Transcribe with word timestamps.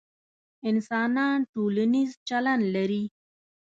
انسانان 0.69 1.37
ټولنیز 1.53 2.11
چلند 2.27 2.63
لري، 2.75 3.03